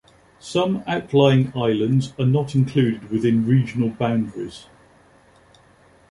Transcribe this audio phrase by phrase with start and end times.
[0.39, 4.65] Some outlying islands are not included within regional boundaries.